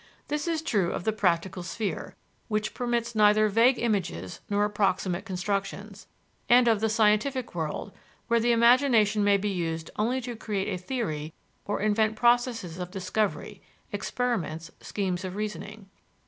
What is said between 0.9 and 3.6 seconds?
of the practical sphere, which permits neither